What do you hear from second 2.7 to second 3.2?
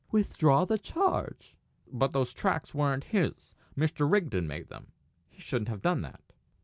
weren't